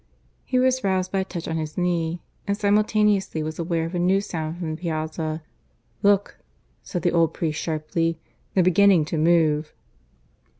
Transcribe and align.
He 0.43 0.57
was 0.57 0.83
roused 0.83 1.11
by 1.11 1.19
a 1.19 1.23
touch 1.23 1.47
on 1.47 1.57
his 1.57 1.77
knee, 1.77 2.23
and 2.47 2.57
simultaneously 2.57 3.43
was 3.43 3.59
aware 3.59 3.85
of 3.85 3.93
a 3.93 3.99
new 3.99 4.19
sound 4.19 4.57
from 4.57 4.71
the 4.71 4.81
piazza. 4.81 5.43
"Look," 6.01 6.39
said 6.81 7.03
the 7.03 7.11
old 7.13 7.35
priest 7.35 7.61
sharply. 7.61 8.19
"They're 8.55 8.63
beginning 8.63 9.05
to 9.05 9.19
move." 9.19 9.75